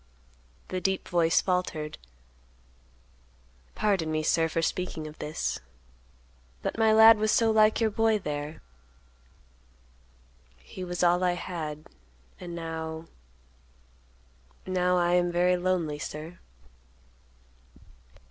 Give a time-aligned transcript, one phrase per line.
[0.69, 1.99] The deep voice faltered.
[3.75, 5.59] "Pardon me, sir, for speaking of this,
[6.63, 8.63] but my lad was so like your boy there.
[10.57, 11.85] He was all I had,
[12.39, 16.39] and now—now—I am very lonely, sir."